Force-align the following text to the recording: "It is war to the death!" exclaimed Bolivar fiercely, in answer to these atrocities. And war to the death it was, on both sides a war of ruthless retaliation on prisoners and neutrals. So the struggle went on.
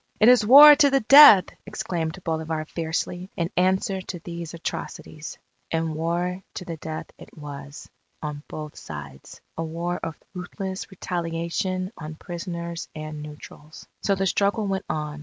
"It 0.19 0.29
is 0.29 0.43
war 0.43 0.75
to 0.75 0.89
the 0.89 1.01
death!" 1.01 1.45
exclaimed 1.67 2.23
Bolivar 2.23 2.65
fiercely, 2.65 3.29
in 3.37 3.51
answer 3.55 4.01
to 4.01 4.17
these 4.21 4.55
atrocities. 4.55 5.37
And 5.69 5.93
war 5.93 6.41
to 6.55 6.65
the 6.65 6.77
death 6.77 7.11
it 7.19 7.37
was, 7.37 7.87
on 8.19 8.41
both 8.47 8.75
sides 8.75 9.41
a 9.59 9.63
war 9.63 9.99
of 10.01 10.17
ruthless 10.33 10.89
retaliation 10.89 11.93
on 11.99 12.15
prisoners 12.15 12.89
and 12.95 13.21
neutrals. 13.21 13.87
So 14.01 14.15
the 14.15 14.25
struggle 14.25 14.65
went 14.65 14.85
on. 14.89 15.19